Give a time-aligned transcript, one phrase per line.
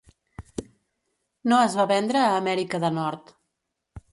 [1.53, 3.31] No es va vendre a Amèrica de Nord.